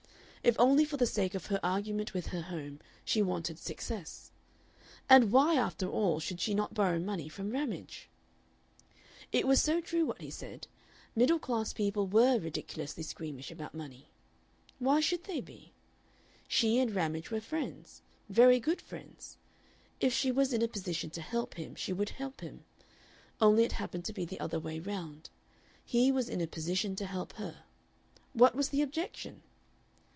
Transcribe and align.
If 0.43 0.55
only 0.57 0.85
for 0.85 0.97
the 0.97 1.05
sake 1.05 1.35
of 1.35 1.45
her 1.45 1.59
argument 1.61 2.15
with 2.15 2.25
her 2.29 2.41
home, 2.41 2.79
she 3.05 3.21
wanted 3.21 3.59
success. 3.59 4.31
And 5.07 5.31
why, 5.31 5.53
after 5.53 5.87
all, 5.87 6.19
should 6.19 6.41
she 6.41 6.55
not 6.55 6.73
borrow 6.73 6.97
money 6.97 7.29
from 7.29 7.51
Ramage? 7.51 8.09
It 9.31 9.45
was 9.45 9.61
so 9.61 9.79
true 9.81 10.03
what 10.03 10.19
he 10.19 10.31
said; 10.31 10.65
middle 11.15 11.37
class 11.37 11.73
people 11.73 12.07
WERE 12.07 12.39
ridiculously 12.39 13.03
squeamish 13.03 13.51
about 13.51 13.75
money. 13.75 14.07
Why 14.79 14.99
should 14.99 15.25
they 15.25 15.41
be? 15.41 15.73
She 16.47 16.79
and 16.79 16.95
Ramage 16.95 17.29
were 17.29 17.39
friends, 17.39 18.01
very 18.27 18.59
good 18.59 18.81
friends. 18.81 19.37
If 19.99 20.11
she 20.11 20.31
was 20.31 20.53
in 20.53 20.63
a 20.63 20.67
position 20.67 21.11
to 21.11 21.21
help 21.21 21.53
him 21.53 21.75
she 21.75 21.93
would 21.93 22.09
help 22.09 22.41
him; 22.41 22.63
only 23.39 23.63
it 23.63 23.73
happened 23.73 24.05
to 24.05 24.13
be 24.13 24.25
the 24.25 24.39
other 24.39 24.59
way 24.59 24.79
round. 24.79 25.29
He 25.85 26.11
was 26.11 26.27
in 26.27 26.41
a 26.41 26.47
position 26.47 26.95
to 26.95 27.05
help 27.05 27.33
her. 27.33 27.61
What 28.33 28.55
was 28.55 28.69
the 28.69 28.81
objection? 28.81 29.43